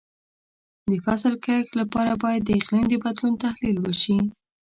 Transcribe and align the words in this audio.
د 0.89 0.91
فصل 1.05 1.33
کښت 1.45 1.71
لپاره 1.81 2.11
باید 2.23 2.41
د 2.45 2.49
اقلیم 2.59 2.85
د 2.89 2.93
بدلون 3.03 3.33
تحلیل 3.45 3.77
وشي. 3.81 4.17